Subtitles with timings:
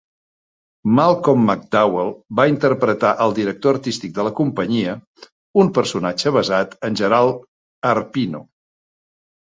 [0.99, 2.09] Malcolm McDowell
[2.39, 4.95] va interpretar el director artístic de la companyia,
[5.65, 7.47] un personatge basat en Gerald
[7.95, 8.47] Arpino.